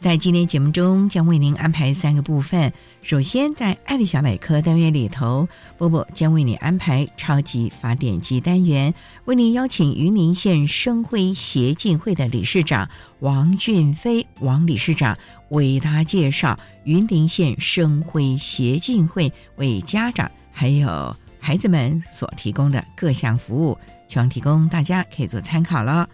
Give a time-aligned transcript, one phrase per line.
[0.00, 2.72] 在今天节目中，将为您安排三个部分。
[3.00, 8.92] 首先，在“爱的小百科”单元里头，波波将为你安排“超级发电机”单元，
[9.24, 12.88] 为您邀请云林县生辉协进会的理事长
[13.20, 15.16] 王俊飞王理事长
[15.48, 26.06] 为大家介绍云林县生辉协进会为家长还有孩子们所提供的各项服务，希望提供大家可以做参考了。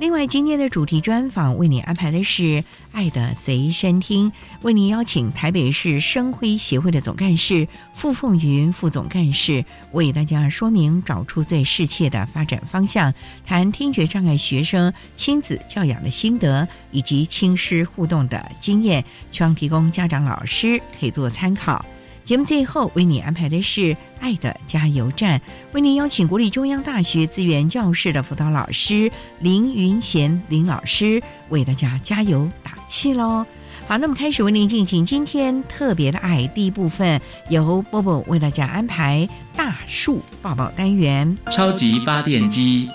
[0.00, 2.42] 另外，今天的主题专访为你安排的是
[2.92, 4.30] 《爱的随身听》，
[4.62, 13.12] 为你邀请台北市生辉协会的总干事傅凤云副总干事为大家说明找出最适切的发展方向，
[13.44, 21.84] 谈听觉障碍学生亲子教养的心得以及亲师互动的经验，希望提供家长、老师可以做参考。
[22.28, 25.40] 节目最后为你安排的是“爱的加油站”，
[25.72, 33.46] 为您邀请国立中央大学资源教室的辅导老师林云贤林老师为大家加油打气喽。
[33.86, 37.18] 好，那么开始为您进行今天特别的爱第一部分，
[37.48, 41.38] 由波波为大家安排大树抱抱单元。
[41.50, 42.88] 超级发电机，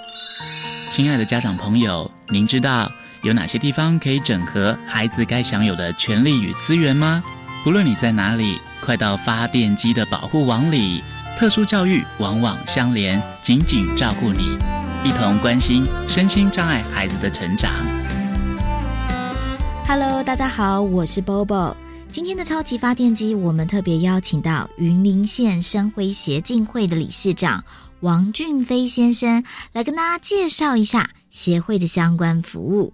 [0.92, 2.88] 亲爱的家长朋友，您知道
[3.24, 7.24] 有哪些地方可以整合孩子该享有的权利与资源吗？
[7.64, 8.60] 不论你在哪里。
[8.84, 11.02] 快到发电机的保护网里，
[11.38, 14.58] 特殊教育网网相连，紧紧照顾你，
[15.06, 17.72] 一同关心身心障碍孩子的成长。
[19.88, 21.74] Hello，大家好，我是 Bobo。
[22.12, 27.64] 今天的超级发电机，我们特别邀请到云林县生辉协进会的理事长
[28.02, 32.92] 王俊飞先生，来跟大家介绍一下协会的相关服务。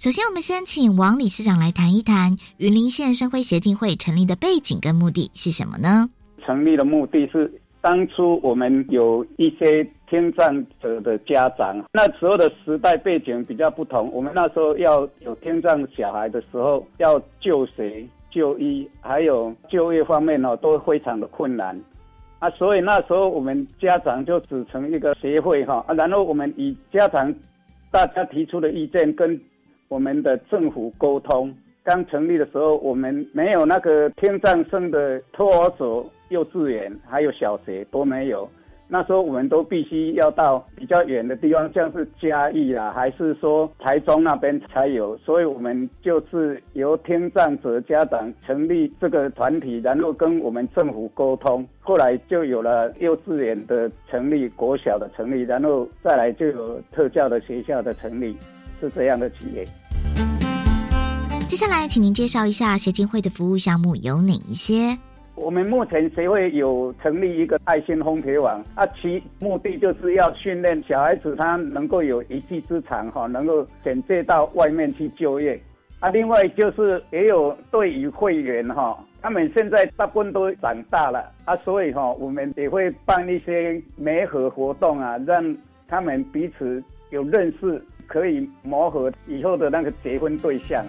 [0.00, 6.08] 首先，我们先请王理事长来谈一谈云林县生辉协进会成立的背景跟目的是什么呢？
[6.42, 7.52] 成立的目的是，
[7.82, 14.10] 当初我们有一些听障者的家长，那时候的时代背景比较不同。
[14.10, 21.78] 我们那时候要有听障小孩的时候，要就学、就医，还有就业方面呢，都非常的困难
[22.38, 22.48] 啊。
[22.52, 27.30] 所以那时候我们家长就组成一个协会哈，啊，然后我们以家长
[27.90, 29.38] 大家提出的意见跟
[29.90, 31.52] 我们的政府沟通
[31.82, 38.48] 刚成立的时候，我们没有那个听障生的托儿所、幼稚园，还有小学都没有。
[38.86, 45.16] 那时候我们都必须要到比较远的地方，像是嘉义啦，还是说台中那边才有。
[45.18, 58.36] 所以我们就是由听障者家长成立这个团体，然后跟我们政府沟通，后来就有了幼稚园的成立、国小的成立，然后再来就有特教的学校的成立。
[58.80, 59.62] 是这样的企业。
[61.50, 64.96] 接下来，请您介绍一下协进会的服务项目有哪一些？
[65.34, 75.60] 我们目前协会有成立一个爱心烘焙网，啊，其目的就是要训练小孩子，他能够有一技之长，哈，能够选择到外面去就业。
[75.98, 85.56] 啊，另外就是也有对于会员，哈，他们现在大部分都长大了，啊，所以哈，我们也会办一些媒合活动啊，让
[85.88, 86.80] 他们彼此
[87.10, 87.84] 有认识。
[88.06, 90.84] 可以磨合以后的那个结婚对象。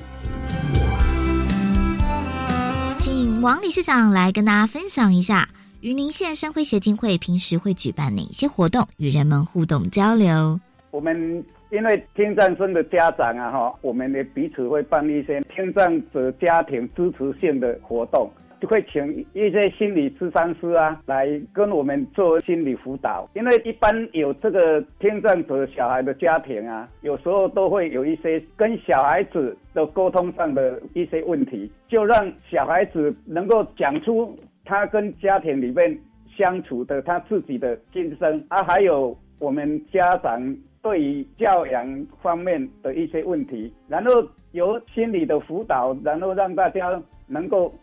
[3.42, 5.50] 王理事长来跟大家分享一下，
[5.82, 10.60] 云林县生辉协进会平时会举办哪些活动，与人们互动交流。
[10.92, 18.32] 我们因为听障生的家长啊，哈，我们也彼此会办一些听障者家庭支持性的活动。
[18.62, 35.98] 就会请一些心理咨商师啊来跟我们做心理辅导，因为一般有这个听障者小孩的家庭啊，有时候都会有一些跟小孩子的沟通上的一些问题，就让小孩子能够讲出他跟家庭里面
[36.38, 47.74] 相处的他自己的心声啊，还有我们家长对于教养方面的一些问题，然后由心理的辅导，然后让大家能够。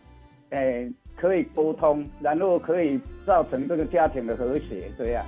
[0.49, 5.23] 哎，可以沟通，然后可以造成这个家庭的和谐，这样。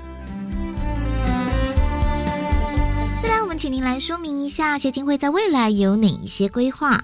[3.22, 7.00] 再来，我们请您来说明一下协进会在未来有哪一些规划。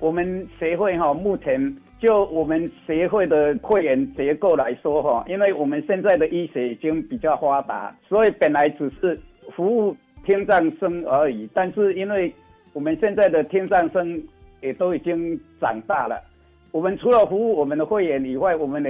[0.00, 9.20] 我们协会哈，目前就我们协会的会员结构来说哈，因为我们现在的医学已经比较发达，所以本来只是
[9.54, 11.48] 服务听障生而已。
[11.54, 12.34] 但是因为
[12.72, 14.20] 我们现在的听障生
[14.60, 16.20] 也都已经长大了。
[16.72, 18.88] 我们除了服务我们的会员以外，我们呢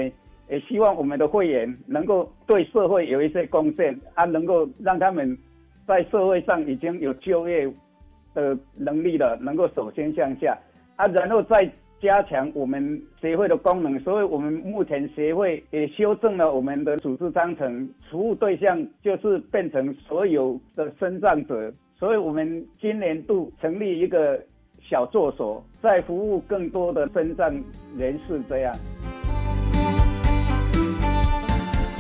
[0.49, 5.37] 也希望我们的会员能够对社会有一些贡献，啊，能够让他们
[5.84, 7.69] 在社会上已经有就业
[8.34, 10.56] 的能力了，能够首先向下，
[10.94, 11.69] 啊，然后再
[12.00, 13.99] 加强我们协会的功能。
[14.00, 21.73] 所以我们目前协会也修正了我们的组织章程，服务对象就是变成所有的身障者。
[21.99, 24.40] 所以我们今年度成立一个。
[24.88, 27.49] 小作所，在服务更多的身障
[27.96, 28.75] 人士，这样。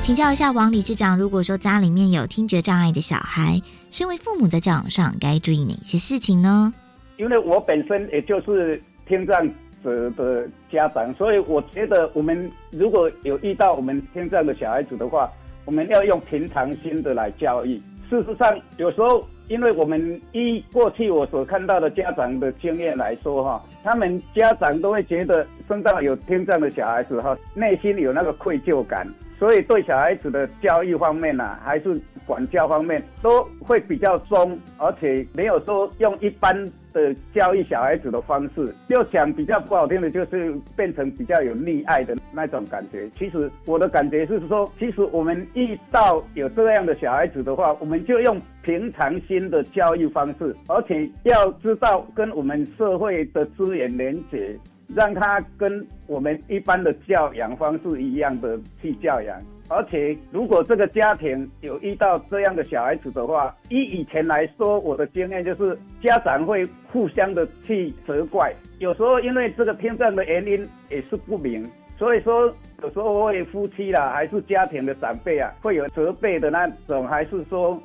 [0.02, 6.72] 请教一下王理事长，如果说家里面有听觉障碍的小孩，身为父母在教养上该注意哪些事情呢？
[7.18, 9.48] 因为我本身也就是听障
[9.82, 15.30] 者的家长，所以我觉得我们如果有遇到我们听障的小孩子的话，
[15.64, 17.80] 我们要用平常心的来教育。
[18.10, 19.24] 事实上，有时候。
[19.52, 29.06] 因为我们依过去我所看到的家长的经验来说，哈，他们家长都会觉得身上有天上的小孩子，哈，内心有那个愧疚感，
[29.38, 36.66] 所以对小孩子的教育方面呢，还是管教方面都会比较松，而且没有说用一般。
[36.92, 43.08] 的教育小孩子的方式，要讲比较不好听的，就是变成比较有溺爱的那种感觉。
[43.18, 54.56] 其实我的感觉是说，其实我们遇到有这样的小孩子的话，我们就用平常心的教育方式，而且要知道跟我们社会的资源连接，
[54.94, 59.40] 让他跟我们一般的教养方式一样的去教养。
[59.72, 68.52] 而且，如果这个家庭有遇到这样的小孩子的话，以以前来说，我的经验就是家长会互相的去责怪。
[68.80, 71.66] 有时候因为这个听障的原因也是不明，
[71.96, 77.80] 所以说有时候会夫妻啦，还是家庭的长辈啊，会有责备的那种，还是说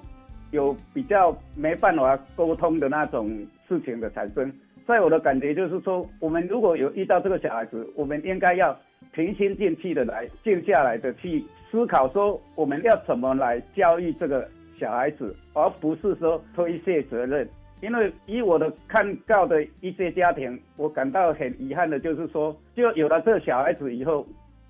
[0.51, 3.29] 有比较没办法沟通的那种
[3.69, 4.51] 事情的产生。
[4.85, 8.77] 在我的感觉就是说，我们如果有遇到这个小孩子，我们应该要
[9.13, 11.43] 平心静气的来静下来的去。
[11.69, 14.47] 思考说我们要怎么来教育这个
[14.77, 17.47] 小孩子，而不是说推卸责任。
[17.79, 24.25] 因为以我的看到的一些家庭，我感到很遗憾的就是说，就有了这个小孩子以后，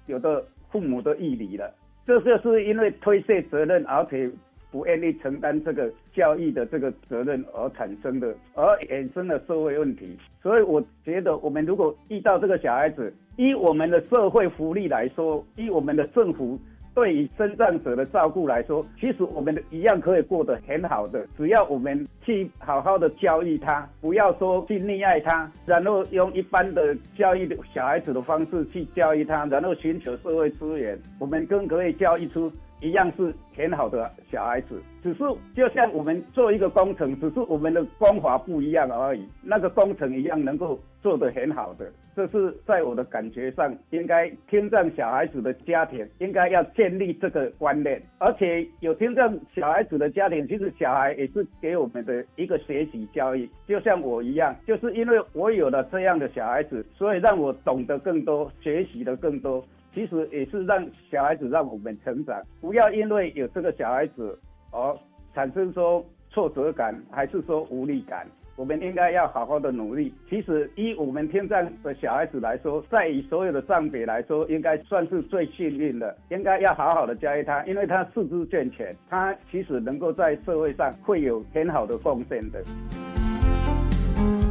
[0.07, 1.73] 有的父母都异离了，
[2.05, 4.29] 这就是因为推卸责任，而且
[4.71, 10.17] 不愿意承担这个教育的这个责任而产生的，而衍生的社会问题。
[10.43, 16.59] 所以我觉得，我们如果遇到这个小孩子，以我们的社会福利来说，以我们的政府。
[16.97, 32.51] 对于生障者的照顾来说，其实我们一样可以过得很好的，只要我们去好好的教育他，不要说去溺爱他，然后用一般的教育小孩子的方式去教育他，然后寻求社会资源，我们更可以教育出。
[32.79, 35.23] 一样是很好的小孩子，只是
[35.55, 39.27] 就像我们做一个工程，只是我们的方法不一样而已。
[39.41, 47.99] 那个工程一样能够做得很好的，这是在我的感觉上，应该听障小孩子的家庭应该要建立这个观念。
[48.19, 53.49] 而且有听障小孩子的家庭，其实小孩也是给我们的一个学习教育。
[53.67, 59.63] 就像我一样，就是因为我有了这样的小孩子，所以让我懂得更多，学习的更多。
[59.97, 64.37] 其实也是让小孩子让我们成长，不要因为有这个小孩子
[64.69, 64.95] 而
[65.33, 68.27] 产生说挫折感，还是说无力感。
[68.57, 70.13] 我们应该要好好的努力。
[70.29, 76.15] 其实以我们天障的小孩子来说，在以所有的障别来说，应该算是最幸运的。
[76.29, 82.63] 应该要好好的教育他，因为他四肢健全，他其实能够在社会上会有很好的贡献的。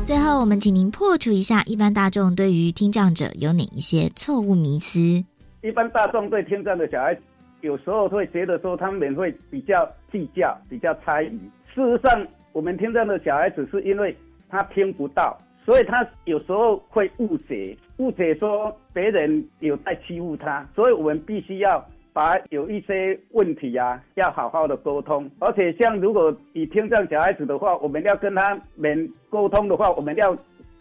[0.05, 5.25] 最后，我们请您破除一下一般大众对于听障者有哪一些错误迷思。
[5.63, 7.17] 一般大众对听障的小孩，
[7.61, 11.39] 有时候会觉得说他们会比较计较、比较猜疑。
[11.75, 14.17] 事实上，我们听障的小孩子是因为
[14.49, 17.77] 他听不到，所以他有时候会误解。
[17.99, 21.83] 误解说别人有在欺负他，所以我们必须要
[22.13, 25.29] 把有一些问题啊，要好好的沟通。
[25.39, 30.37] 而且像如果以听障小孩子的话，我们要跟他们沟通的话，我们要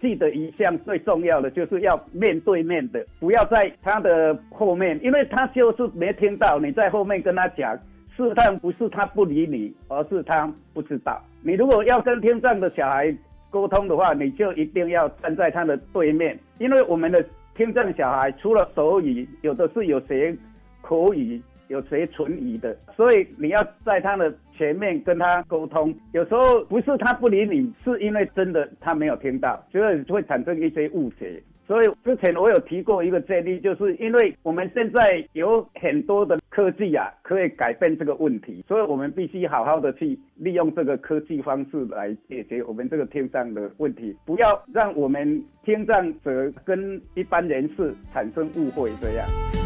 [0.05, 7.75] 记得一项最重要的，就是要面对面的，不要在他的后面，因为他就是没听到你在后面跟他讲。
[8.15, 11.21] 试探不是他不理你，而是他不知道。
[11.41, 13.13] 你如果要跟听障的小孩
[13.50, 17.25] 沟通的话，你就一定要站在他的对面，因为我们的
[17.57, 20.33] 听障小孩除了手语，有的是有学
[20.81, 25.93] 口语，有谁存疑的，所以你要在他的前面跟他沟通。
[26.13, 31.41] 有时候不是他不理你，是因为真的他没有听到，所以会产生一些误解。
[31.67, 49.64] 所以之前我有提过一个建议，就是因为我们现在有很多的科技啊，可以改变这个问题，所以我们必须好好的去利用这个科技方式来解决我们这个听障的问题，不要让我们听障者跟一般人士产生误会这样。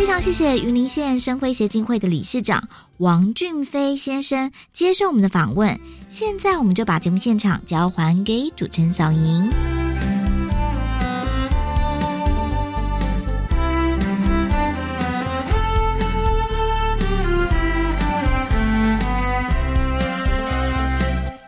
[0.00, 5.78] 非常谢谢云林县生辉协进会的理事长王俊飞先生接受我们的访问。
[6.08, 9.50] 现在我们就把节目现场交还给主持人小莹。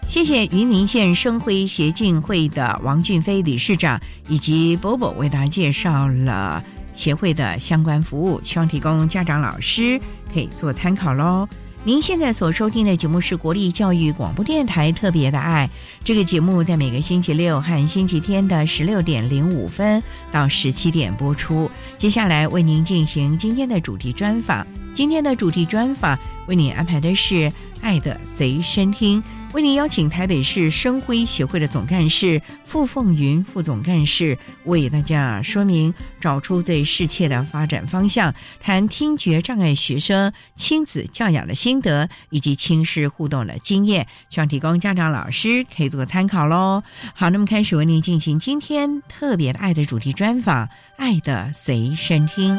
[0.07, 6.63] 谢谢云林县生辉协进会的王俊飞理事长以及波波为大家介绍了。
[6.95, 10.01] 协会的相关服务，希望提供家长、老师
[10.33, 11.49] 可以做参考喽。
[11.85, 15.69] 您现在所收听的节目是国立教育广播电台特别的爱，
[16.05, 21.69] 这个节目在每个星期六和星期天的十六点零五分到十七点播出。
[21.99, 27.35] 接下来为您进行今天的主题专访，今天的主题专访为您安排的是
[27.81, 29.21] 《爱的随身听》。
[29.53, 46.83] 为您邀请台北市生辉协会的总干事傅凤云副总干事为大家说明，找出最适切的发展方向，谈听觉障碍学生亲子教养的心得以及亲师互动的经验，希望提供家长老师可以做个参考喽。
[47.15, 50.67] 好，那么开始为您进行今天特别的爱的主题专访，
[50.97, 52.57] 《爱的随身听》。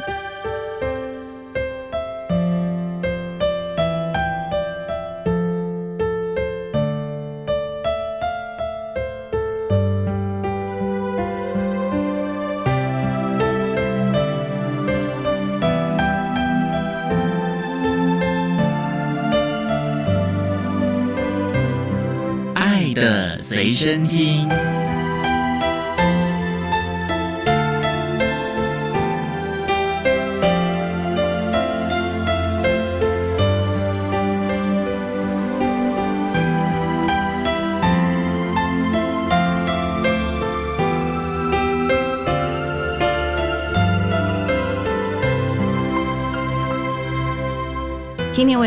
[23.73, 24.62] 身听。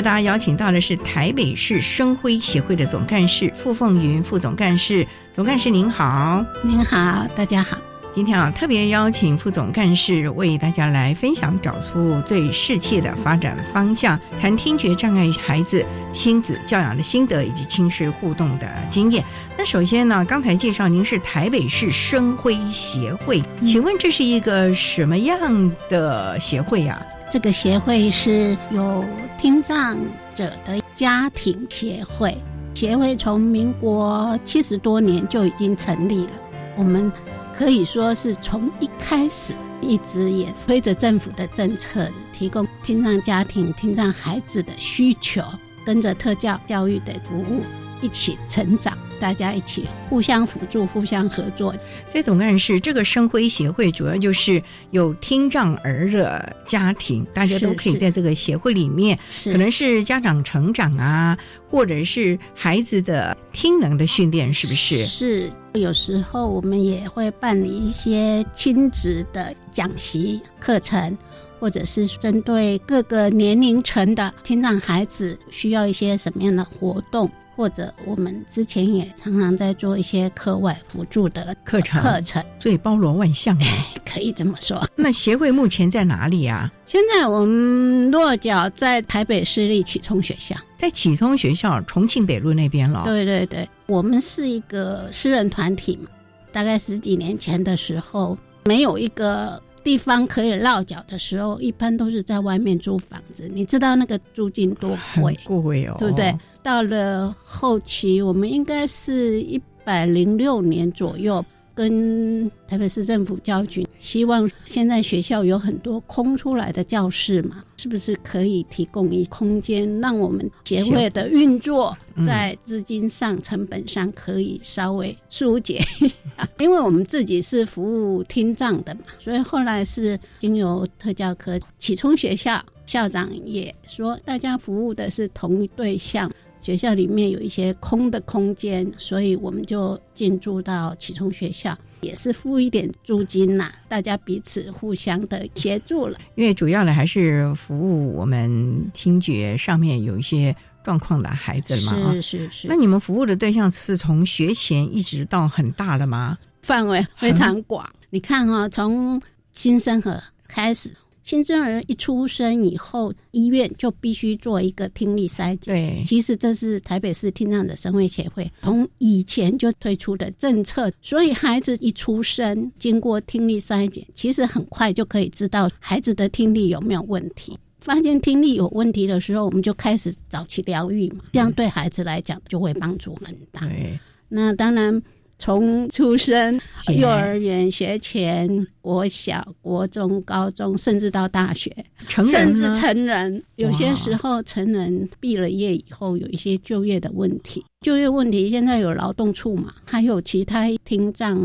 [0.07, 7.77] 大家邀请到的是台北市生辉协会的总干事傅凤云副总干事，总干事您好，您好，大家好。
[8.15, 19.25] 今天啊，特别邀请副总干事为大家来分享找出最适切的发展方向，谈听觉障碍孩子亲子教养的心得以及亲师互动的经验。
[19.59, 27.05] 那首先呢，刚才介绍您是台北市生辉协会，请问这是一个什么样的协会呀？
[27.29, 29.05] 这个协会是有
[29.37, 29.99] 听障
[30.35, 32.37] 者的家庭协会，
[32.75, 36.33] 协会从民国七十多年就已经成立了。
[36.77, 37.11] 我们
[37.53, 45.43] 可以说是从一开始一直也推着政府的政策，提供听障家庭、听障孩子的需求，
[45.85, 47.61] 跟着特教教育的服务
[48.01, 48.97] 一起成长。
[49.19, 51.73] 大家一起互相辅助、互相合作。
[52.13, 61.39] 所以总干事，这个生辉协会主要就是有听障儿的家庭，大家都可以在这个协会里面，可能是家长成长啊，
[61.71, 65.07] 或者是孩子的听能的训练，是不是？
[65.07, 65.51] 是。
[65.73, 71.17] 有时候我们也会办理一些亲子的讲习课程，
[71.59, 77.31] 或者是针对各个年龄层的听障孩子需要一些什么样的活动。
[77.57, 83.67] 或者我们之前也常常在做一些课外辅助的课程，课程所以包罗万象啊，
[84.05, 84.87] 可以这么说。
[84.95, 86.71] 那协会目前在哪里啊？
[86.85, 93.03] 现在我们落脚在台北市立启聪学校，在启聪学校重庆北路那边了。
[93.05, 96.11] 对对对，我们是一个私人团体嘛，
[96.53, 103.49] 大概十几年前的时候，没有一个地方可以落脚的时候，一般都是在外面租房子。
[103.53, 105.39] 你知道那个租金多贵？
[105.45, 106.37] 贵哦，对不对？
[106.61, 111.45] 到了后期，我们应该是一百零六年左右，
[111.77, 121.95] 跟台北市政府教育局，希望现在学校有很多空出来的教室嘛，是不是可以提供一空间，让我们协会的运作
[122.27, 126.17] 在资金上、成本上可以稍微疏解一下？
[126.59, 136.33] 因为我们自己是服务听障的嘛，所以后来是经由特教科启聪学校校长也说，大家服务的是同一对象。
[136.67, 146.19] 学校里面有一些空的空间，所以我们就进驻到启聪学校，也是付一点租金呐，大家彼此互相的协助了。
[146.35, 152.13] 因为主要的还是服务我们听觉上面有一些状况的孩子嘛。
[152.15, 152.67] 是是是。
[152.67, 156.37] 那你们服务的对象是从学前一直到很大的吗？
[156.63, 157.89] 范围非常广。
[158.11, 160.93] 你看哈，从新生儿开始。
[161.27, 165.75] 新生儿一出生以后，医院就必须做一个听力筛检。
[165.75, 170.89] 对，其实这是台北市听障的生会协会从以前就推出的政策。
[171.03, 177.59] 所以孩子一出生，经过听力筛检，其实很快就可以知道孩子的听力有没有问题。
[177.81, 183.63] 发现听力有问题的时候，我们就开始早期疗愈嘛，这样对孩子来讲就会帮助很大。
[183.63, 185.03] 对，那当然。
[185.39, 191.71] 从出生、幼儿园、学前、国小、国中、高中，甚至到大学，
[192.09, 197.63] 甚至成人，有些时候成人毕了业以后，有一些就业的问题。
[197.83, 201.39] 就业问题现在有劳动处嘛，还有其他听障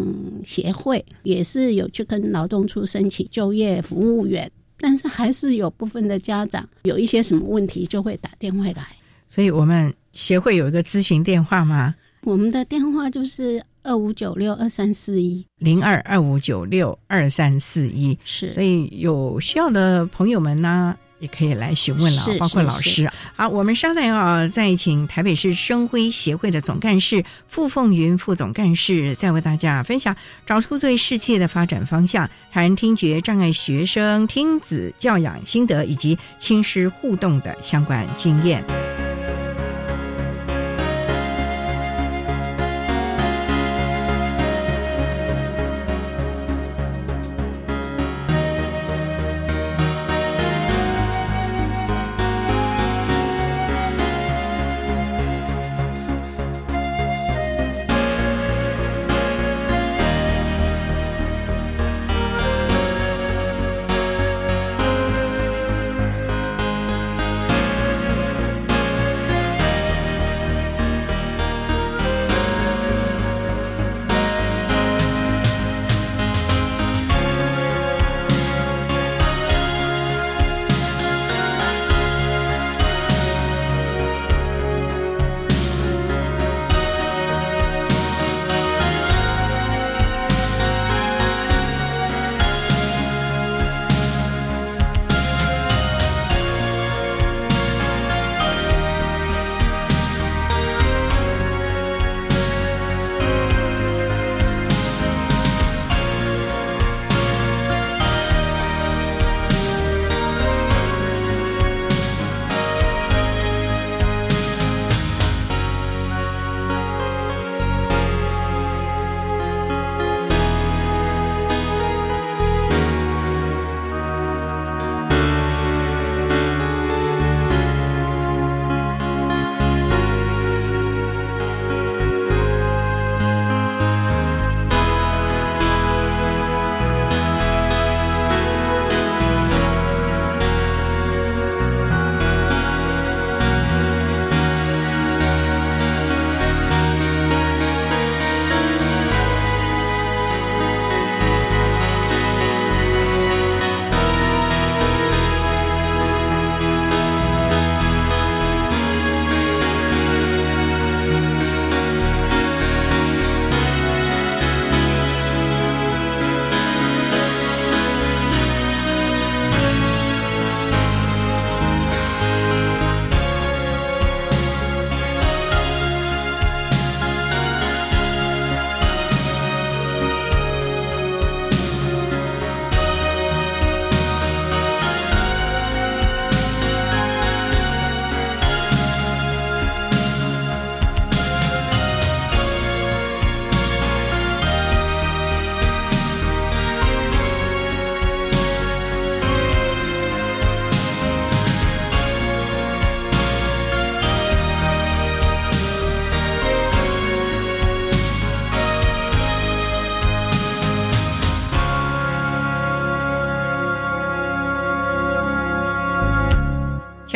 [0.44, 4.50] 协会，也是有去跟劳动处申请就业服务员。
[4.80, 8.88] 但是还是有部分的家长有一些什么问题，就会打电话来。
[9.28, 11.94] 所以我们协会有一个咨询电话吗？
[12.24, 23.10] 我们的电话就是二五九六二三四一零二二五九六二三四一，是，所以有需要的朋友们呢，也可以来询问了，包括老师。
[23.36, 38.64] 好，我们稍待啊，再请台北市生辉协会的总干事傅凤云副总干事，再为大家分享找出最适切的发展方向，谈听觉障碍学生听子教养心得以及亲师互动的相关经验。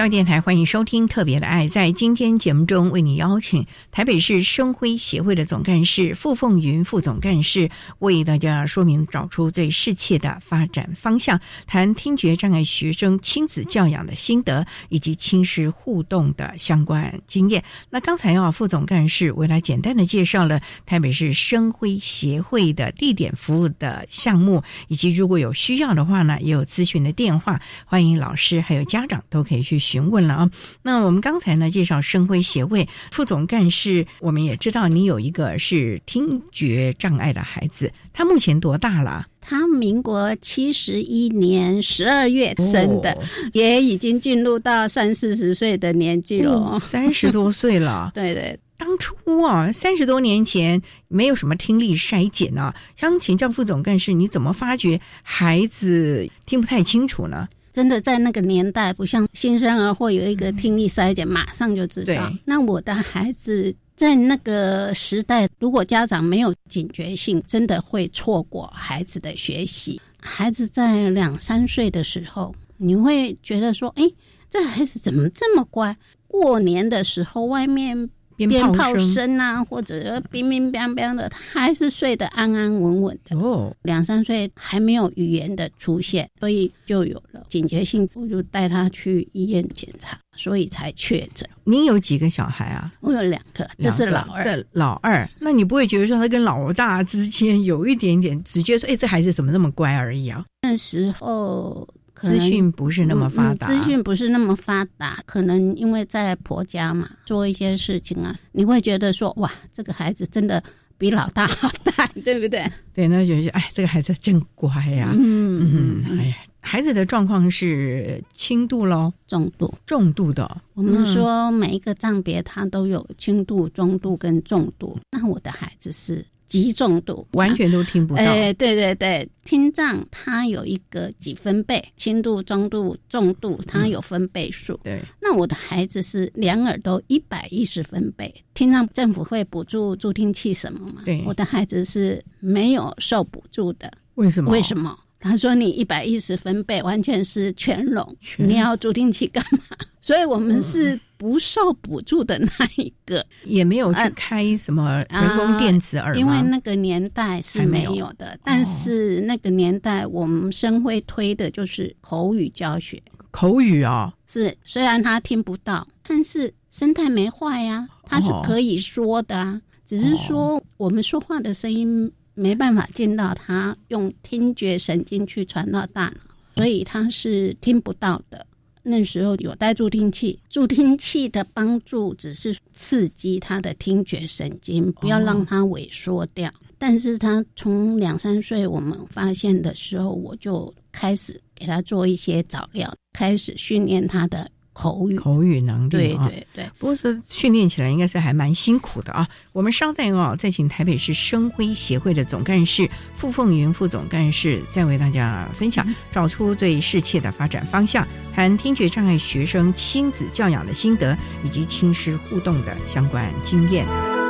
[0.05, 1.65] 教育电台，欢迎收听《特别的爱》。
[1.69, 17.63] 在今天节目中，为你邀请台北市生辉协会的总干事傅凤云副总干事，为大家说明找出最适切的发展方向，谈听觉障碍学生亲子教养的心得以及亲师互动的相关经验。
[17.89, 29.81] 那刚才啊，副总干事为了简单的介绍了台北市生辉协会的地点服务的项目，以及如果有需要的话呢，也有咨询的电话，欢迎老师还有家长都可以去。
[29.99, 39.27] 问了啊，那我们刚才呢介绍生辉协会副总干事，我们也知道你有一个是听觉障碍的孩子，他目前多大了？
[39.41, 43.15] 他民国七十一年十二月生的，
[43.53, 48.11] 也已经进入到三四十岁的年纪了，三十多岁了。
[48.15, 57.47] 对对，当初啊，三十多年前没有什么听力筛检啊，想请教副总干事，你怎么发觉孩子听不太清楚呢？
[57.75, 62.31] 真的在那个年代，不像新生儿会有一个听力筛检，马上就知道。
[62.45, 69.99] 那我的孩子在那个时代，如果家长没有警觉性，真的会错过孩子的学习。
[70.21, 74.09] 孩子在两三岁的时候，你会觉得说：“哎，
[74.49, 75.93] 这孩子怎么这么乖？”
[76.27, 78.09] 过年的时候，外面。
[78.35, 83.37] 鞭炮声啊，或者乒乒乓乓的，他还是睡得安安稳稳的。
[83.37, 91.47] 哦，两三岁还没有语言的出现，所以就有了警觉性，我就带他去医院检查，所以才确诊。
[91.63, 92.91] 您有几个小孩啊？
[93.01, 94.65] 我有两个，这是老二。
[94.73, 100.45] 老二，那你不会觉得说他跟老大之间有一点点，只觉得说，哎，这孩子怎么那么乖而已啊？
[100.61, 101.87] 那时候。
[102.15, 110.63] 资讯不是那么发达，资讯不是那么发达，可能因为在婆家嘛，做一些事情啊，你会觉得说，哇，这个孩子真的
[110.97, 112.71] 比老大好带，对不对？
[112.93, 115.11] 对，那就觉得，哎，这个孩子真乖呀。
[115.13, 120.61] 嗯嗯，哎呀，孩子的状况是轻度喽，重度，重度的。
[120.73, 124.97] 我们说每一个障别，它都有轻度、中度跟重度。
[125.11, 126.25] 那我的孩子是。
[126.47, 128.21] 极重度，完全都听不到。
[128.21, 134.79] 哎，对对对，听障它有一个几分贝，轻度、中度、重度，它有分贝数。
[134.83, 141.01] 对，那我的孩子是两耳朵一百一十分贝，听障政府会补助助听器什么吗？
[141.05, 143.91] 对，我的孩子是没有受补助的。
[144.15, 144.51] 为什么？
[144.51, 144.97] 为什么？
[145.25, 149.59] 他说你一百一十分贝完全是全聋，你要助听器干嘛？
[150.01, 150.99] 所以我们是。
[151.17, 153.25] 不受补助的那一个。
[153.45, 158.37] 也没有去开什么人工电子耳，因为那个年代是没有的。
[158.43, 178.45] 但是那个年代我们生会推的就是口语教学，口语啊，是虽然他听不到，但是声带没坏呀，他是可以说的啊，只是说我们说话的声音没办法进到他用听觉神经去传到大脑，所以他是听不到的。
[178.83, 186.53] 那时候有带助听器，助听器的帮助只是刺激他的听觉神经，不要让他萎缩掉。
[186.77, 194.47] 但是他从两三岁我们发现的时候，我就开始给他做一些早疗，开始训练他的。
[194.75, 199.25] 口语口语能力，对对对，不过是训练起来应该是还蛮辛苦的啊。
[199.53, 214.24] 我们稍待哦，再请台北市生辉协会的总干事傅凤云副总干事，再为大家分享，找出最适切的发展方向，谈听觉障碍学生亲子教养的心得，以及亲师互动的相关经验。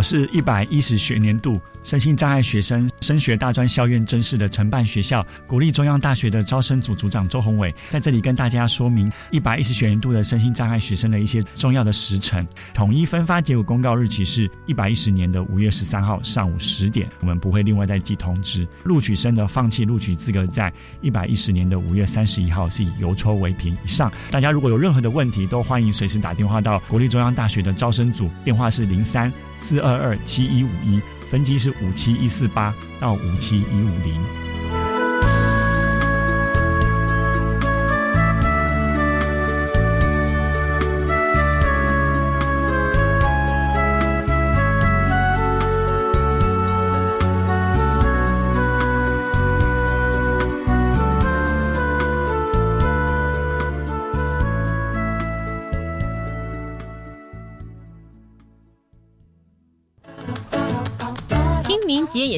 [0.00, 12.46] 我是一百一十学年度身心障碍学生升学大专校院真试的承办学校国立中央大学的招生组组长周宏伟，在这里跟大家说明一百一十学年度的身心障碍学生的一些重要的时程。
[12.72, 18.66] 统一分发结果公告日期是一百一十年的五月十三号上午十点，我们不会另外再寄通知。
[18.84, 23.76] 录取生的放弃录取资格在一百一十年的五月三十一号是以邮戳为凭。
[23.84, 29.89] 以上，大家如果有任何的问题，都欢迎随时打电话到国立中央大学的招生组，电话是零三四二。
[29.90, 31.00] 二二七一五一，
[31.30, 34.49] 分机是五七一四八到五七一五零。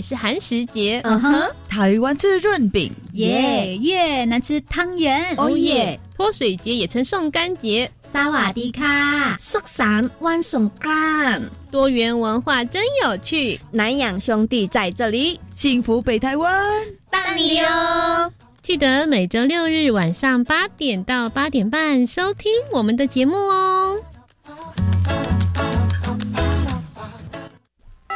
[0.02, 1.00] 是寒食节。
[1.04, 3.76] 嗯哼，台湾吃润饼，耶！
[3.80, 5.98] 越南吃汤圆，哦耶！
[6.16, 7.90] 泼水节也称送干节。
[8.02, 13.60] 萨瓦迪卡，苏散万送干，多元文化真有趣。
[13.70, 16.62] 南洋兄弟在这里，幸福北台湾，
[17.08, 18.30] 大你哦！
[18.62, 23.96] 记得每周六日晚上八点到八点半收听我们的节目哦。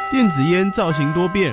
[0.08, 1.52] 电子烟造型多变，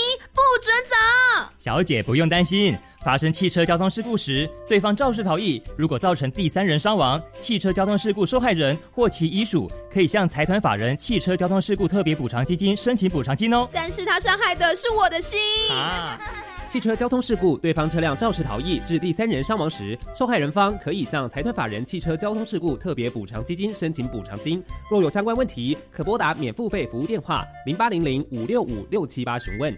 [0.33, 1.51] 不准走！
[1.57, 13.67] 小姐不用担心，发生汽车交通事故时，对方肇事逃逸，如果造成第三人伤亡，汽车交通事故受害人或其遗属可以向财团法人汽车交通事故特别补偿基金申请补偿金哦。
[13.71, 15.39] 但是他伤害的是我的心
[15.71, 16.19] 啊！
[16.67, 24.63] 汽车交通事故，对方车辆肇事逃逸致第三人伤亡时，受害人方可以向财团法人汽车交通事故特别补偿基金申请补偿金。
[24.89, 29.77] 若有相关问题，可拨打免付费服务电话零八零零五六五六七八询问。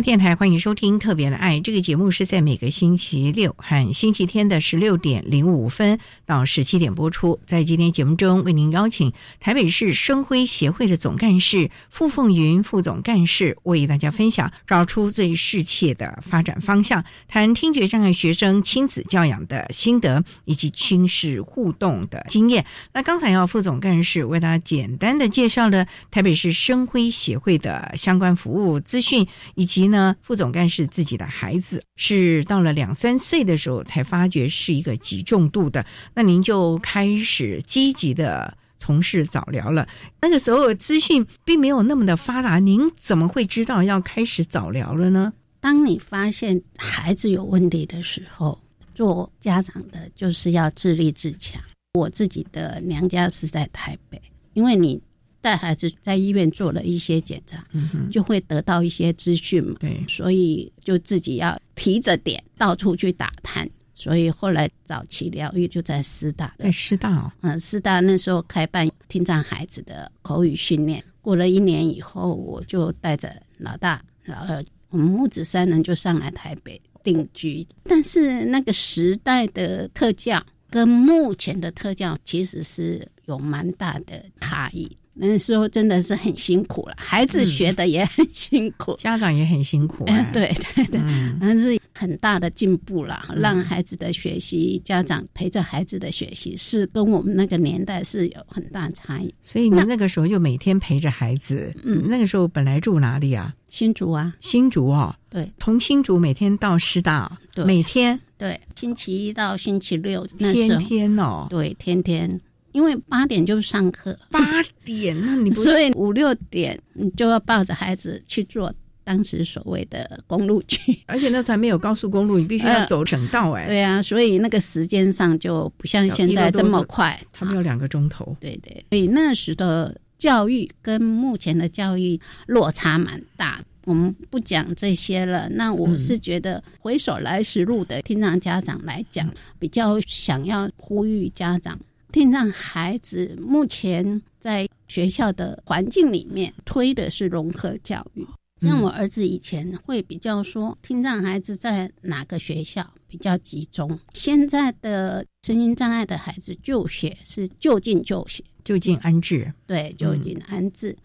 [0.00, 7.40] 电台欢迎收听《特别的爱》这个节目，是在每个星期六和星期天的十六点零五分到十七点播出。
[7.46, 22.64] 在今天节目中，为您邀请台北市生辉协会的总干事傅凤云副总干事，为大家分享找出最适切的发展方向，谈听觉障碍学生亲子教养的心得以及亲子互动的经验。
[22.92, 29.87] 那刚才要副总干事为大家简单的介绍了台北市生辉协会的相关服务资讯以及。
[29.90, 39.88] 呢，副总干事自己的孩子是到了两三岁的时候才发觉是一个极重度的，那您就开始积极的从事早疗了。
[40.20, 45.32] 那个时候资讯并没有那么的发达，您怎么会知道要开始早疗了呢？
[45.60, 48.58] 当你发现孩子有问题的时候，
[48.94, 51.60] 做家长的就是要自立自强。
[51.94, 54.20] 我自己的娘家是在台北，
[54.52, 55.00] 因为你。
[55.48, 57.64] 带孩子在医院做了一些检查，
[58.10, 59.76] 就会得到一些资讯嘛。
[59.80, 63.66] 对，所以就自己要提着点到处去打探。
[63.94, 71.02] 所以后来早期疗愈就在师大，在师大，嗯，师大那时候开办听障孩子的口语训练。
[71.22, 77.66] 过了一年以后，我就带着老大，老二我们母子三人就上来台北定居。
[77.84, 84.86] 但是那个时代的特教跟目前的特教其实是有蛮大的差异。
[85.18, 90.04] 那时候真的是很辛苦了，孩子学的也很辛苦，家长也很辛苦。
[90.32, 91.00] 对对对，
[91.40, 93.20] 那是很大的进步了。
[93.36, 99.34] 让孩子的学习，家长陪着孩子的学习，是跟我们那个年代是有很大差异。
[99.42, 101.74] 所以你那个时候就每天陪着孩子。
[101.84, 103.54] 嗯，那个时候本来住哪里啊？
[103.68, 105.14] 新竹啊，新竹哦。
[105.28, 112.40] 对，从新竹每天到师大，每天对，星期一到星期六，天天哦，对，天天。
[112.72, 114.40] 因为八点就上课，八
[114.84, 118.72] 点那你 所以五六点你就要抱着孩子去做
[119.04, 123.64] 当时所谓的公路去，而且那时候还没有高速公路，你必须要走省道哎。
[123.68, 128.36] 对啊，所以那个时间上就不像现在这么快，他们有两个钟头。
[128.38, 133.62] 对对，所以那时的教育跟目前的教育落差蛮大。
[133.84, 141.78] 我们不讲这些了，那我是觉得回首来时路的听障家长来讲，比较想要呼吁家长。
[142.10, 148.26] 听障孩子目前在学校的环境里面推的是融合教育，
[148.62, 153.98] 像我儿子以前会比较说，听障孩子在哪个学校比较集中。
[154.14, 160.96] 现在的声音障碍的孩子就学是就近就学，就近安置，对，就近安置。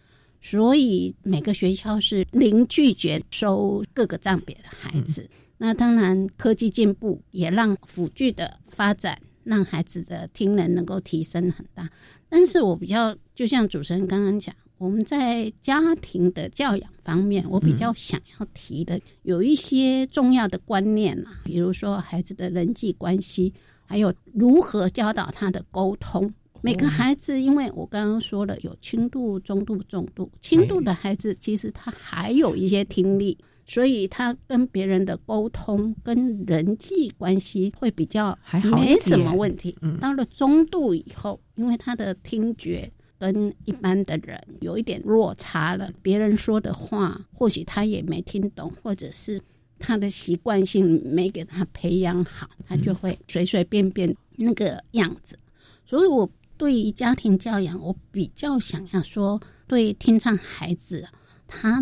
[0.41, 5.29] 所以每个学校是零拒绝收各个障别的孩子。
[5.57, 11.89] 那当然，科技进步也让辅具的发展，让孩子的听能能够提升很大。
[12.29, 23.53] 但是我比较，就像主持人刚刚讲，我们在家庭的教养方面，我比较想要提的有一些重要的观念啊，比如说孩子的人际关系，
[23.85, 26.33] 还有如何教导他的沟通。
[26.61, 30.31] 每个孩子，因为我刚刚说了，有轻度、中度、重度。
[30.41, 33.37] 轻度的孩子其实他还有一些听力。
[33.65, 39.77] 所以他跟别人的沟通、跟人际关系会比较还好，没什么问题。
[40.01, 49.39] 到了中度以后，因为他的听觉跟一般的人有一点落差了，别人说的话或许他也没听懂，或者是
[49.79, 55.39] 他的习惯性没给他培养好，他就会随随便便那个样子。
[55.85, 61.07] 所以我对于家庭教养，我比较想要说，对听障孩子
[61.47, 61.81] 他。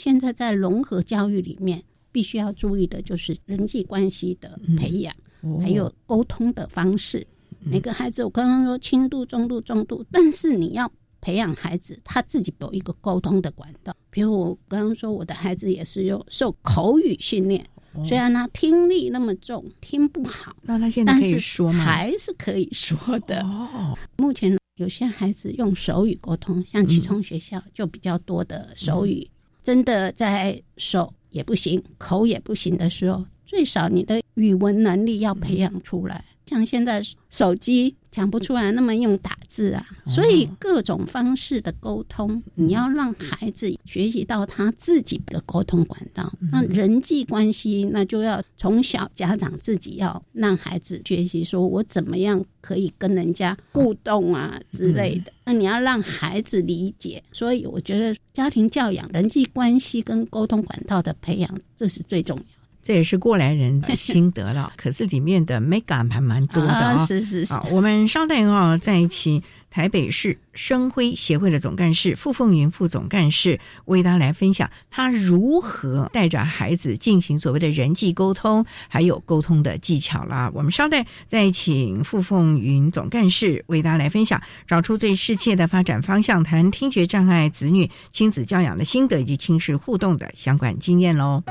[0.00, 5.14] 现在在融合教育里面，必须要注意的就是人际关系的培养，
[5.60, 7.26] 还有沟通的方式。
[7.60, 13.94] 每个孩子，我刚刚说轻度、中度、重度，但是你要培养孩子他自己有一个沟通的管道。
[14.08, 17.62] 比如我刚刚说，我的孩子也是用受口语训练，
[18.08, 21.84] 虽然他听力那么重，听不好，那他现在可以说吗？
[21.84, 23.42] 还是可以说的。
[23.42, 29.28] 哦，目前有些孩子用手语沟通，像启聪学校就比较多的手语。
[29.70, 36.24] 真的在手也不行，口也不行的时候，最少你的语文能力要培养出来。
[36.50, 46.32] 像现在手机讲不出来，那么用打字啊，所以各种方式的沟通，你要让孩子学习到他自己的沟通管道。
[46.50, 55.32] 那人际关系，那就要从小家长自己要让孩子学习，说我怎么样可以跟人家互动啊之类的。
[55.44, 62.59] 那你要让孩子理解，所以我觉得家庭教养、人际关系跟沟通管道的培养，这是最重要。
[62.82, 66.96] 这也是过来人的心得了， 可是里面的美感还蛮多的啊！
[67.06, 80.50] 是是是，我们稍待啊，在一起台北市生辉协会的总干事傅凤云副总干事为大家来分享他如何带着孩子进行所谓的人际沟通，还有沟通的技巧啦。
[80.54, 91.42] 我们稍待再请傅凤云总干事为大家来分享，找出最适切的发展方向，谈听觉障碍子女亲子教养的心得以及亲子互动的相关经验喽。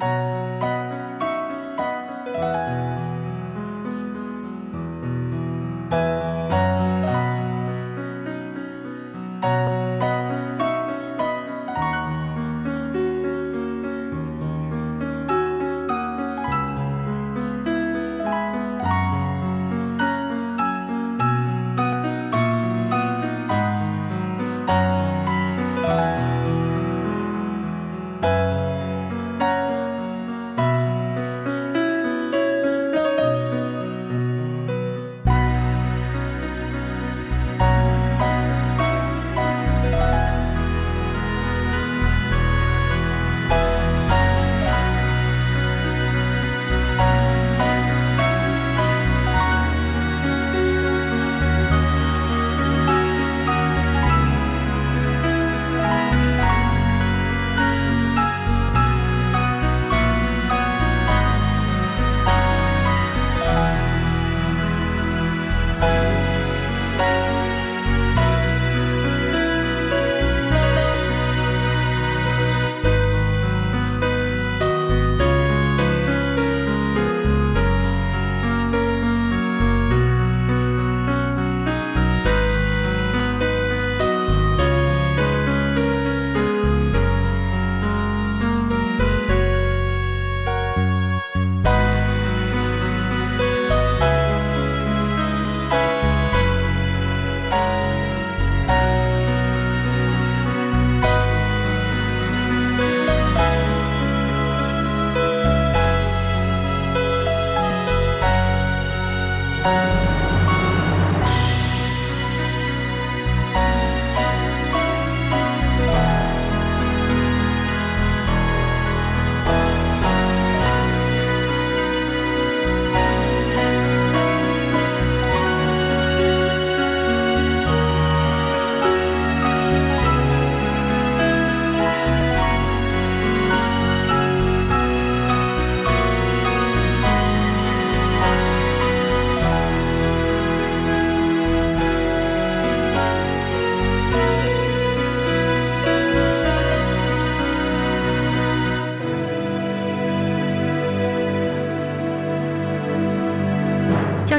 [0.00, 0.89] Música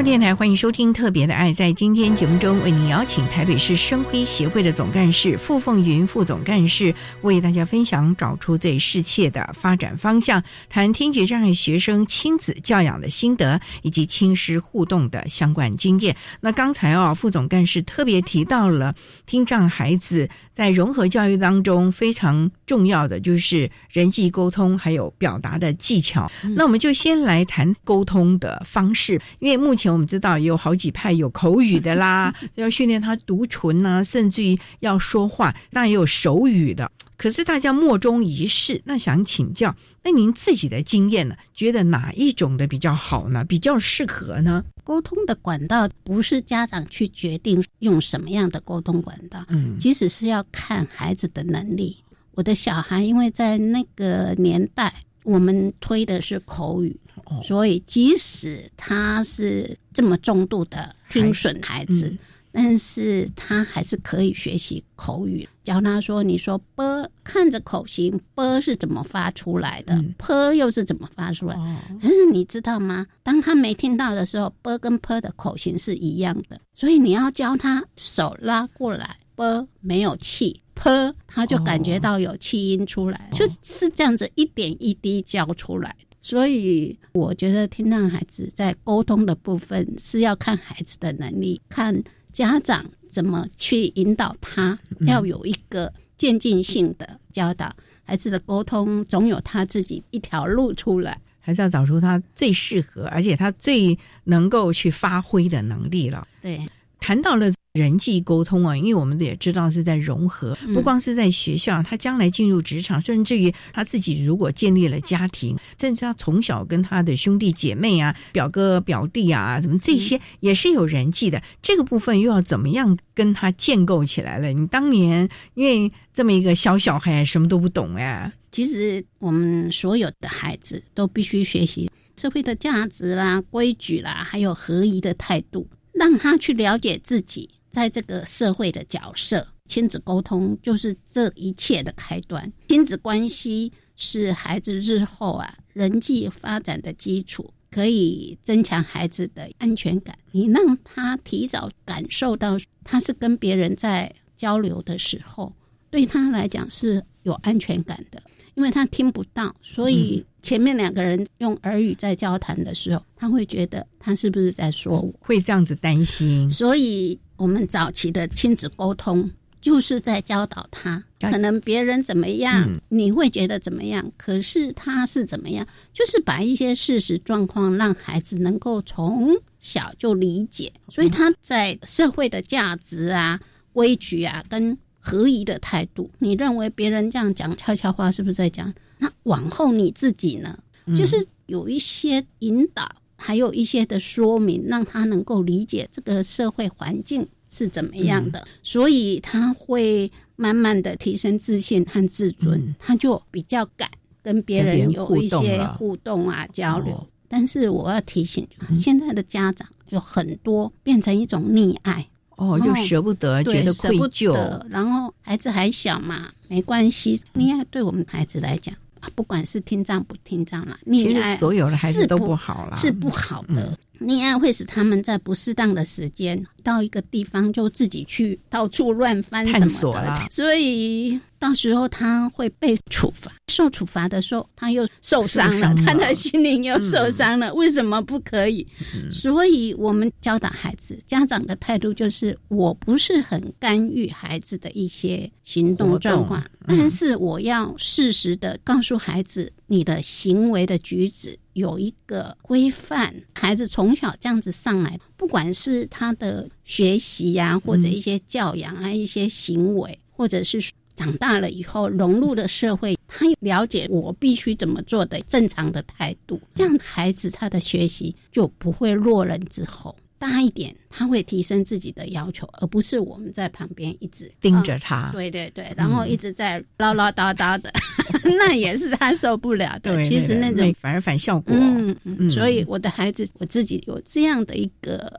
[0.04, 1.52] 电台，欢迎收听《特别的爱》。
[1.54, 16.16] 在今天节目中，为您邀请台北市生辉协会的总干事傅凤云副总干事，为大家分享找出最适切的发展方向，谈听觉障碍学生亲子教养的心得，以及亲师互动的相关经验。
[16.40, 18.92] 那刚才啊，副总干事特别提到了
[19.24, 26.28] 听障孩子在融合教育当中非常重要的就是人际沟通，还有表达的技巧。
[26.56, 29.91] 那我们就先来谈沟通的方式，因为目前。
[29.92, 36.90] 前我们知道有好几派有口语的啦， 要训练他读唇呐，甚至于要说话，当然也有手语的。
[37.18, 41.36] 可是大家莫衷一是，那想请教，那您自己的经验呢？
[41.54, 43.44] 觉得哪一种的比较好呢？
[43.44, 44.64] 比较适合呢？
[44.82, 51.96] 沟通的管道不是家长去决定用什么样的沟通管道，嗯，其实是要看孩子的能力。
[52.34, 56.96] 我的小孩因为在那个年代，我们推的是口语。
[57.42, 62.16] 所以，即使他是这么重度的听损孩子，
[62.50, 65.48] 但是他还是可以学习口语。
[65.64, 71.56] 教他说：“你说‘啵’，看着口型‘啵’是怎么发出来的，‘？p ’又是怎么发出来？
[72.02, 73.06] 可是你知道吗？
[73.22, 76.60] 当他没听到的时候，‘啵’跟‘p ’的口型是一样的。
[76.74, 92.02] 所以你要教他手拉过来，‘啵’没有气，‘，p ’他就感觉到有气音出来，就是这样子一点一滴教出来。”所以我觉得听障孩子在沟通的部分是要看孩子的能力，看
[92.32, 97.74] 家长怎么去引导他，要有一个渐进性的教导。
[98.04, 106.26] 孩子的沟通总有他自己一条路出来，还是要找出他最适合，而且他最能够去发挥的能力了。
[106.40, 106.60] 对，
[107.02, 107.52] 谈到了。
[107.74, 121.42] 人际沟通啊，因为我们也知道是在融合，不光是在学校，他将来进入职场，甚至于他自己如果建立了家庭，甚至他从小跟他的兄弟姐妹啊、表哥表弟啊，什么这些也是有人际的。
[121.62, 124.52] 这个部分又要怎么样跟他建构起来了？
[124.52, 128.30] 你当年因为这么一个小小孩，什么都不懂哎。
[128.50, 131.90] 其实我们所有的孩子都必须学习
[132.20, 137.48] 社会的价值啦、规矩啦，还有合宜的态度，让他去了解自己。
[137.70, 142.52] 在这个社会的角色，亲子沟通就是这一切的开端。
[142.68, 150.18] 亲子关系是孩子日后啊人际发展的基础，可以增强孩子的安全感。
[150.32, 155.50] 你让他提早感受到，他是跟别人在交流的时候，
[155.88, 158.22] 对他来讲是有安全感的，
[158.54, 167.18] 因为他听不到，所以前面两个人用耳语在交谈的时候，他会觉得他是不是在说我，会这样子担心，所以。
[167.38, 169.28] 我们早期的亲子沟通，
[169.60, 174.12] 就是在教导他，可能别人怎么样，你会觉得怎么样？
[174.16, 175.66] 可是他是怎么样？
[175.92, 183.40] 就是把一些事实状况让孩子能够从小就理解，所以他在社会的价值啊、
[183.72, 188.72] 规矩啊，跟合宜的态度，你认为别人这样讲悄悄话，是不是在讲？
[188.98, 190.58] 那往后你自己呢？
[190.96, 192.88] 就是有一些引导。
[193.24, 203.88] 还有一些的说明，让他能够理解这个社会环境是怎么样的，所以他会慢慢的提升自信和自尊，他就比较敢
[204.24, 207.06] 跟别人有一些互动啊交流。
[207.28, 208.44] 但是我要提醒，
[208.80, 212.04] 现在的家长有很多变成一种溺爱
[212.42, 214.34] 哦，又舍不得，觉得愧疚，
[214.68, 218.74] 然后孩子还小嘛，没关系，溺爱对我们孩子来讲。
[219.16, 223.76] 不管是听障不听障啦，溺爱所有的孩子都不好了，是不好的。
[224.00, 233.30] 溺爱会使他们在不适当的时间到一个地方就自己去到处乱翻什么的，所以到时候他会被处罚。
[233.48, 237.52] 受处罚的时候，他又受伤了，他的心灵又受伤了。
[237.54, 238.66] 为什么不可以？
[239.10, 251.38] 所以我们教导孩子，家长的态度就是：我不是很干预孩子的一些行动状况，但是我要适时的告诉孩子，你的行为的举止。
[251.54, 260.62] 有一个规范，孩子从小这样子上来，不管是他的学习呀，或者一些教养啊，一些行为，或者是
[260.94, 269.96] 长大了以后融入了社会，他了解我必须怎么做的正常的态度，这样孩子他的学习就不会落人之后。
[270.22, 275.10] 大一点，他会提升自己的要求，而不是我们在旁边一直盯着他。
[275.10, 277.72] 对对对，然后一直在唠唠叨叨的，
[278.38, 280.00] 那也是他受不了的。
[280.04, 281.52] 其实那种反而反效果。
[281.58, 282.30] 嗯嗯。
[282.30, 285.12] 所以我的孩子，我自己有这样的一个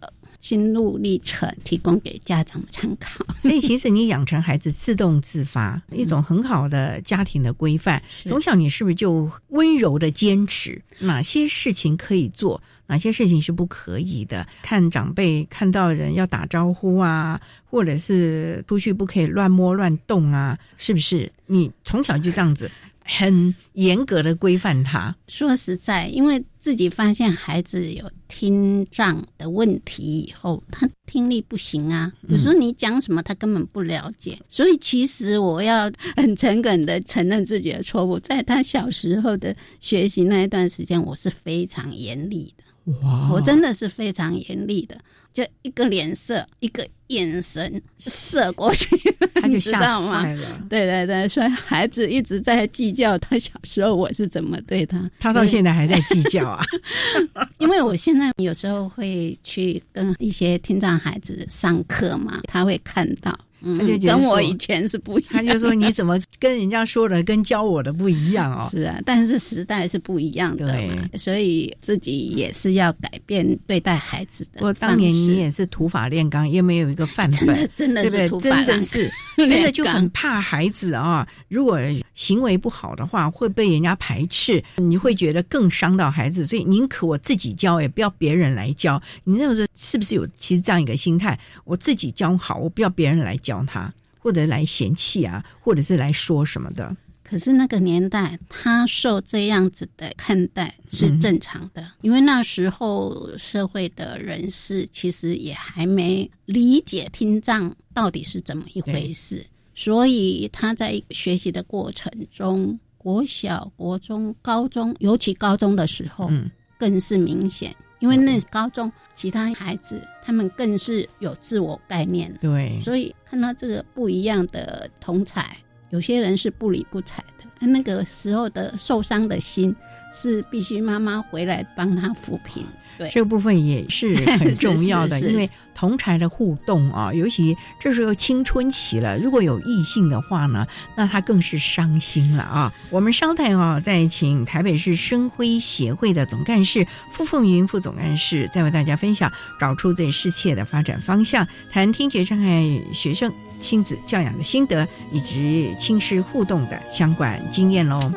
[0.43, 3.25] 心路历程，提供给家长们参考。
[3.39, 8.03] 所以，其实你养成孩子自动自发，一种很好的家庭的规范。
[8.25, 14.45] 从小，你是不是就温柔的坚持哪些事情可以做，哪些事情是不可以的？
[14.61, 21.31] 看长辈看到人要打招呼啊，或者是出去不可以乱摸乱动啊，是不是？
[21.45, 22.69] 你从小就这样子。
[23.03, 25.15] 很严格的规范他。
[25.27, 32.11] 说实在，因为自己发现孩子有听障的问题以后，他听力不行啊。
[32.27, 34.37] 有时候你讲什么，他根本不了解。
[34.49, 42.63] 所以其实我要很诚恳的承认自己的错误，在他小时候的学习那一段时间，我是非常严厉的。
[43.01, 44.97] 哇，我真的是非常严厉的。
[45.33, 48.95] 就一个脸色，一个眼神射过去，
[49.35, 50.23] 他就知道吗？
[50.69, 56.63] 对对对，所以孩子一直在计较他小时候我是怎么对他，他到现在还在计较啊。
[57.57, 63.37] 因为我现在有时候会去跟一些听障孩子上课嘛，他会看到。
[63.79, 68.67] 他就跟我以前是不一样， 他就说你怎么跟人家说的跟教我的不一样哦？
[68.69, 74.51] 是啊，但是时代是不一样的嘛，所以自己也是要改变对待孩子的。
[74.55, 81.25] 不过当年你也是土法炼钢，也没有一个范本，真的是真的是 真的就很怕孩子啊！
[81.47, 81.79] 如果
[82.13, 89.01] 行为不好的话，会被人家排斥，你会觉得更伤到孩子，所以宁可我自己教，也不要别人来教。
[89.23, 91.39] 你那时候是不是有其实这样一个心态？
[91.63, 93.52] 我自己教好，我不要别人来教。
[93.53, 96.95] 教他，或者来嫌弃啊，或者是来说什么的。
[97.23, 109.43] 可是那个年代，他受这样子的看待是正常的，因为那时候社会的人士其实也还没理解听障到底是怎么一回事，
[109.73, 117.73] 所以他在学习的过程中，国小、国中、高中，尤其高中的时候，嗯更是明显。
[118.03, 125.55] 因为那高中其他孩子，他们更是有自我概念，对，所以看到这个不一样的同彩，
[125.89, 129.73] 有些人是不理不睬的，那个时候的受伤的心
[130.11, 132.67] 是必须妈妈回来帮他抚平。
[132.97, 140.65] 对，这个部分也是 很重要的，因为同才的互动啊，尤其这时候青春期了，如果有异性的话呢，
[140.95, 142.73] 那他更是伤心了啊。
[142.89, 158.11] 我们稍待啊，再请台北市生辉协会的总干事傅凤云副总干事，再为大家分享找出最适切的发展方向，谈听觉障碍学生亲子教养的心得，以及亲师互动的相关经验喽。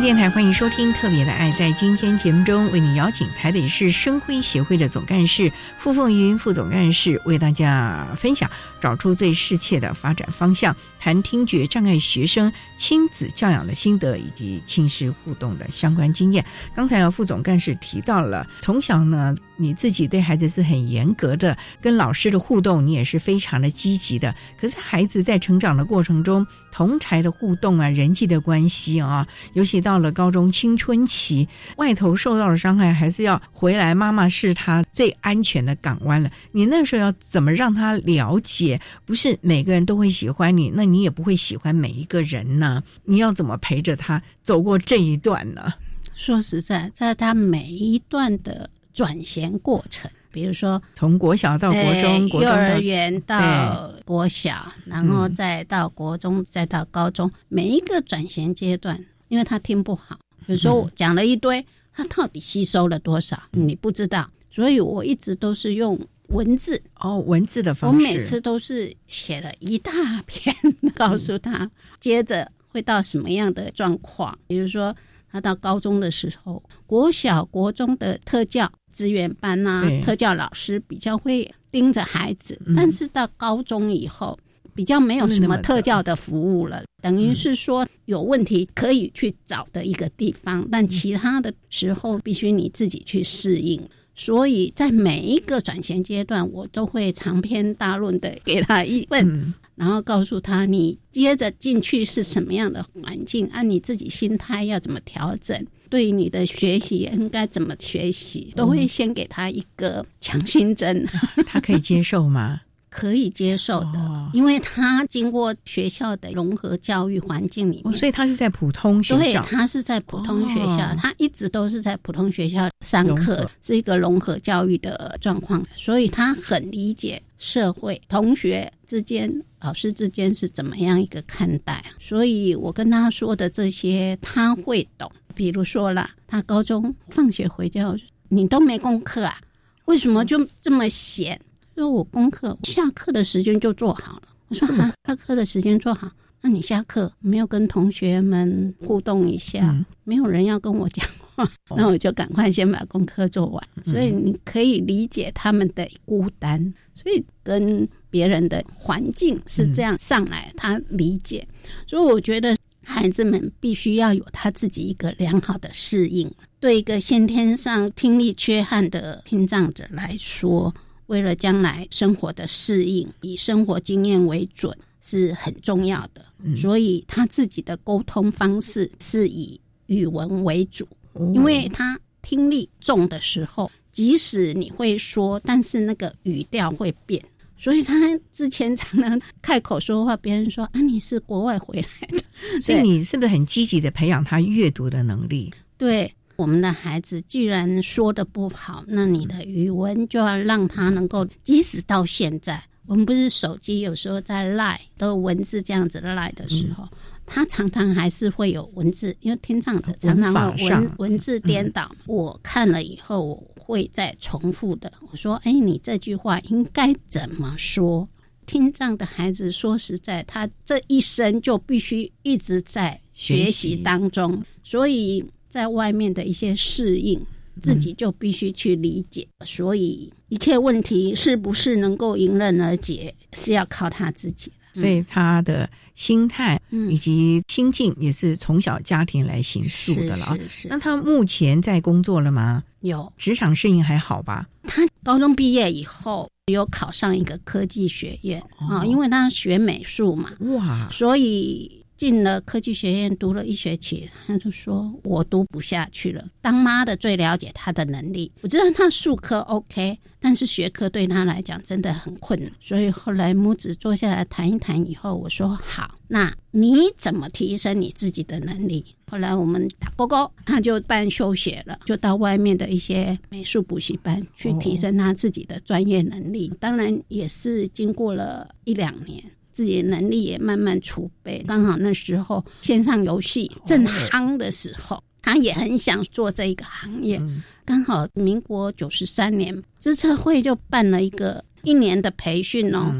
[0.00, 1.52] 电台欢迎收听《特别的爱》。
[1.58, 16.44] 在今天节目中，为你邀请台北市生辉协会的总干事傅凤云副总干事，为大家分享找出最适切的发展方向，谈听觉障碍学生亲子教养的心得以及亲师互动的相关经验。
[16.74, 24.34] 刚才啊副总干事提到了，从小呢，你自己对孩子是很严格的，跟老师的互动你也是非常的积极的。
[24.60, 36.30] 可是孩子在成长的过程中，同才的互动啊，人际的关系啊，尤其到了高中青春期，外头受到了伤害，还是要回来，妈妈是他最安全的港湾了。
[36.50, 42.82] 你那时候要怎么让他了解，不是每个人都会喜欢你，那你也不会喜欢每一个人呢？
[43.04, 45.72] 你要怎么陪着他走过这一段呢？
[46.14, 50.10] 说实在，在他每一段的转型过程。
[50.30, 61.62] 比如说，从国小到国中，幼儿园到国小，然后再到国中，再到高中，每一个转型阶段，因为他听不好，有时候讲了一堆，
[61.92, 69.92] 他到底吸收了多少，你不知道，所以我一直都是用文字哦，文字的方式，我每次都是写了一大
[70.26, 70.56] 篇
[70.94, 71.70] 告诉他，
[72.00, 74.96] 接着会到什么样的状况，比如说
[75.32, 78.70] 他到高中的时候，国小、国中的特教。
[78.92, 84.38] 资源班呐，特教老师比较会盯着孩子，但是到高中以后，
[84.74, 93.82] 比较没有什么特教的服务了，等于是说有问题可以去找的一个地方，但其他的时候必须你自己去适应。
[94.14, 99.54] 所以在每一个转型阶段，我都会长篇大论的给他一问。
[99.82, 111.04] 然后告诉他，你接着进去是什么样的环境，按你自己心态要怎么调整，对你的学习应该怎么学习，都会先给他一个强心针。
[111.44, 112.60] 他可以接受吗？
[112.88, 119.18] 可以接受的，因为他经过学校的融合教育环境里面，所以他是在普通学校。
[119.18, 131.82] 对，他是在普通学校，他一直都是在普通学校上课，是一个融合教育的状况，所以他很理解社会、同学之间、老师之间是怎么样一个看待。
[131.98, 135.10] 所以我跟他说的这些，他会懂。
[135.34, 137.96] 比如说啦，他高中放学回家，
[138.28, 139.40] 你都没功课啊？
[139.86, 141.40] 为什么就这么闲？
[141.74, 144.24] 说我功课下课的时间就做好了。
[144.48, 146.10] 我说啊，下课的时间做好，
[146.42, 149.82] 那你下课没有跟同学们互动一下？
[150.04, 153.68] 没有人要跟我讲话， 那我就赶快先把功课做完。
[153.82, 161.44] 所以你可以理解他们的孤单，所以跟别人的环境是这样上来，他理解。
[161.88, 166.30] 所以我觉得孩子们必须要有他自己一个良好的适应。
[166.60, 170.72] 对一个先天上听力缺憾的听障者来说。
[171.06, 176.24] 为了将来生活的适应，以生活经验为准是很重要的。
[176.56, 180.88] 所以他自己的沟通方式是以语文为主，
[181.34, 187.22] 因为他听力重的时候，即使你会说，但是那个语调会变。
[187.62, 187.94] 所以他
[188.32, 192.18] 之前常常开口说话，别人说啊，你是国外回来的。
[192.60, 195.52] 所以你是不是很积极的培养他阅读的能力？
[195.78, 196.12] 对。
[196.34, 206.88] 我们的孩子既然说的不好，那你的语文就要让他能够，即使到现在，我们不是手机有时候在赖都有文字这样子赖的时候，
[207.26, 211.90] 他常常还是会有文字，因为听障者常常会文文字颠倒。
[212.06, 218.08] 我看了以后，我会再重复的，我说：“哎，你这句话应该怎么说？”
[218.46, 225.24] 听障的孩子说实在，他这一生就必须一直在学习当中，所以。
[225.52, 227.20] 在外面的一些适应，
[227.60, 229.28] 自己就必须去理解。
[229.44, 240.36] 所以一切问题是不是能够迎刃而解，是要靠他自己所以他的心态以及心境也是从小家庭来形塑的了。
[240.68, 242.62] 那他目前在工作了吗？
[242.80, 244.46] 有职场适应还好吧？
[244.64, 251.81] 他高中毕业以后有考上一个科技学院啊，因为他学美术嘛，哇，所以。
[252.02, 256.28] 进了科技学院读了一学期，他就说我读不下去了。
[256.40, 262.50] 当妈的最了解他的能力，我知道他数科 OK，但是学科对他来讲真的很困难。
[262.60, 268.84] 所以后来母子坐下来谈一谈以后，我说好，那你怎么提升你自己的能力？
[269.08, 276.52] 后来我们打勾勾，他就办休学了，就到外面的一些美术补习班去提升他自己的专业能力。
[276.58, 279.22] 当然也是经过了一两年。
[279.52, 287.20] 自己的能力也慢慢储备，刚好那时候线上游戏正夯的时候，他也很想做这一个行业。
[287.64, 292.92] 刚好民国九十三年，资策会就办了一个一年的培训哦，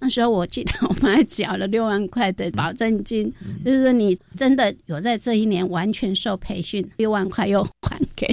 [0.00, 3.32] 那时候我记得我们还缴了六万块的保证金，
[3.64, 8.26] 就是说你真的有在这一年完全受培训，六万块又还给。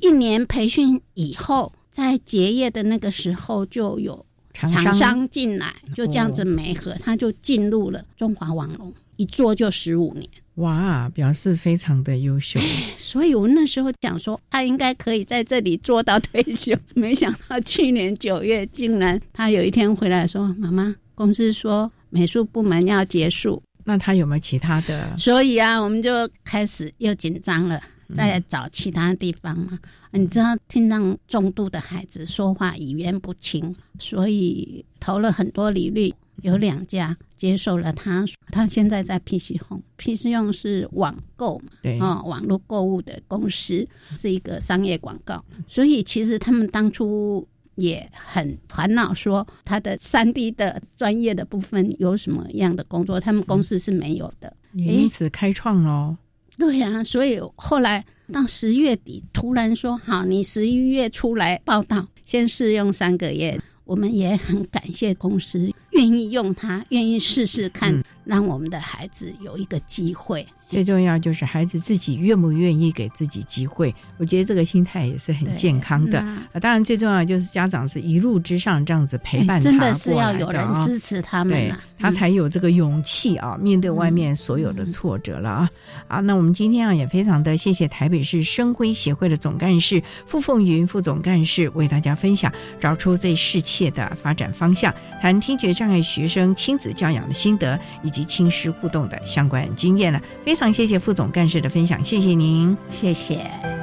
[0.00, 10.26] 一年培训以后，在结业的那个时候就有厂商进来，就这样子没合，他就进入了中华网龙，一做就十五年。
[10.56, 12.60] 哇，表示非常的优秀。
[12.98, 16.76] 所以我那时候讲说，他应该可以在这里做到退休。
[16.94, 25.16] 没想到去年九月，竟然他有一天回来说：“妈妈。”公司说美术部门要结束，那他有没有其他的？
[25.18, 26.10] 所以啊，我们就
[26.42, 27.80] 开始又紧张了，
[28.14, 29.78] 再找其他地方嘛。
[30.12, 38.24] 你知道，听障重度的孩子说话语言不清，所以投了很多履历，有两家接受了他。
[38.50, 43.86] 他现在在 PC Home，PC 用是网购嘛，对啊，网络购物的公司
[44.16, 47.46] 是一个商业广告，所以其实他们当初。
[47.76, 56.18] 也很烦恼，说他的三 D 的专业的部分有什么样的工作，他们公司是没有的，也因此开创哦。
[56.60, 63.58] 对呀，所以后来到十月底，突然说好，你十一月出来报道，先试用三个月。
[63.84, 70.46] 我们也很感谢公司愿意用它，愿意试试看，让我们的孩子有一个机会。
[70.68, 76.20] 最重要就是孩子自己愿不愿意给自己机会，我觉得这个心态也是很健康的。
[76.20, 85.70] 啊，当然最重要就是家长是一路之上这样子陪伴他真的是要有人支持他们，他才有这个勇气啊，面对外面所有的挫折了啊。
[86.06, 100.54] 啊，那我们今天啊也非常的谢谢台北市生辉协会的总干事傅凤云副总干事为大家分享找出最适切的发展方向，谈听觉障碍学生亲子教养的心得以及亲师互动的相关经验了，非。
[100.54, 103.79] 常谢谢副总干事的分享，谢谢您，谢谢。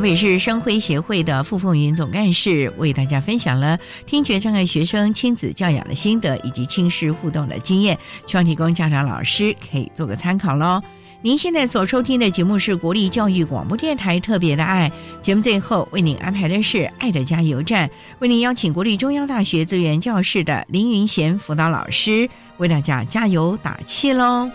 [0.00, 10.80] 台北市生辉协会的傅凤云总干事为大家分享了听觉障碍学生亲子教养的心得以及亲师互动的经验，希望提供家长老师可以做个参考喽。
[11.20, 14.90] 您现在所收听的节目是国立教育广播电台特别的爱
[15.20, 17.90] 节目，最后为您安排的是爱的加油站，
[18.20, 22.26] 为您邀请国立中央大学资源教室的林云贤辅导老师
[22.56, 24.50] 为大家加油打气喽。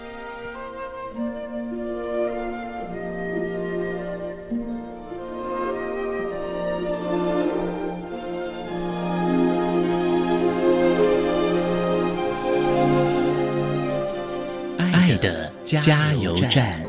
[15.79, 16.79] 加油站。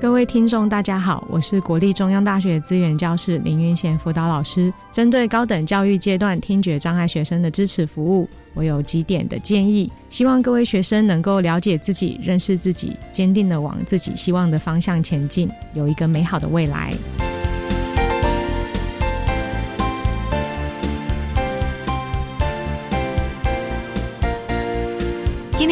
[0.00, 4.72] 各位听众，大家好，我是国立中央大学资源教室林云贤辅导老师。
[4.90, 16.92] 针对高等教育阶段听觉障碍学生的支持服务，我有几点的建议，希望各位学生能够了解自己、认识自己，坚定的往自己希望的方向前进，有一个美好的未来。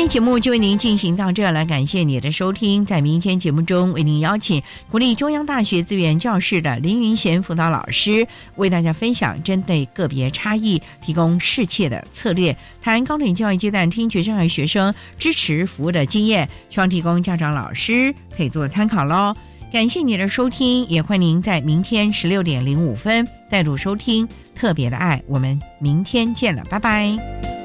[0.08, 2.86] 节目就为您进行到这了，感谢你的收听。
[2.86, 8.26] 在明天节目中，为您邀请国立中央大学资源教室的林云贤辅导老师，
[8.56, 19.34] 为大家分享针对个别差异提供适切的策略，谈高等教育阶段听觉障碍学生支持服务的经验，希望提供家长老师可以做参考喽。
[19.72, 25.20] 感谢你的收听，也欢迎您在明天十六点零五分再度收听特别的爱。
[25.26, 27.55] 我们明天见了，拜拜。